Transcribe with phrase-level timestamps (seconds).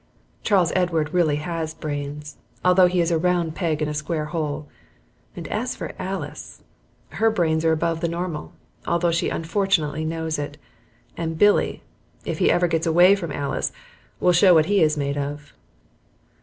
[0.41, 4.67] Charles Edward really has brains, although he is a round peg in a square hole,
[5.35, 6.63] and as for Alice,
[7.09, 8.51] her brains are above the normal,
[8.87, 10.57] although she unfortunately knows it,
[11.15, 11.83] and Billy,
[12.25, 13.71] if he ever gets away from Alice,
[14.19, 15.53] will show what he is made of.